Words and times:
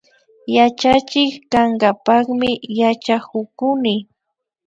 Yachachik 0.55 1.31
kankapakmi 1.51 2.51
yachakukuni 2.79 3.93